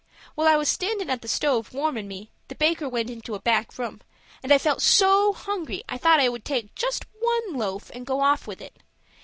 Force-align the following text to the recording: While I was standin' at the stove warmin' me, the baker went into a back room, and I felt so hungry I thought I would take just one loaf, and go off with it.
While 0.33 0.47
I 0.47 0.55
was 0.55 0.67
standin' 0.67 1.11
at 1.11 1.21
the 1.21 1.27
stove 1.27 1.73
warmin' 1.75 2.07
me, 2.07 2.31
the 2.47 2.55
baker 2.55 2.89
went 2.89 3.11
into 3.11 3.35
a 3.35 3.39
back 3.39 3.77
room, 3.77 4.01
and 4.41 4.51
I 4.51 4.57
felt 4.57 4.81
so 4.81 5.31
hungry 5.31 5.83
I 5.87 5.99
thought 5.99 6.19
I 6.19 6.27
would 6.27 6.43
take 6.43 6.73
just 6.73 7.05
one 7.19 7.53
loaf, 7.53 7.91
and 7.93 8.03
go 8.03 8.19
off 8.21 8.47
with 8.47 8.61
it. 8.61 8.77